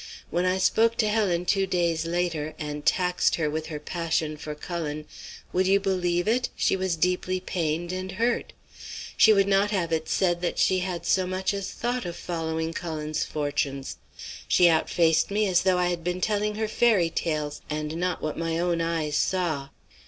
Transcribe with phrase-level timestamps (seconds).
[0.31, 4.55] When I spoke to Helen two days later, and taxed her with her passion for
[4.55, 5.05] Cullen,
[5.53, 6.49] would you believe it?
[6.55, 8.51] she was deeply pained and hurt.
[9.15, 12.73] She would not have it said that she had so much as thought of following
[12.73, 13.97] Cullen's fortunes.
[14.47, 18.39] She outfaced me as though I had been telling her fairy tales, and not what
[18.39, 19.69] my own eyes saw.